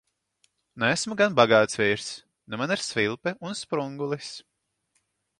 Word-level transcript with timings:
Nu 0.79 0.85
esmu 0.93 1.17
gan 1.19 1.35
bagāts 1.39 1.77
vīrs. 1.81 2.07
Nu 2.53 2.59
man 2.61 2.73
ir 2.77 2.81
svilpe 2.85 3.33
un 3.49 3.57
sprungulis! 3.61 4.31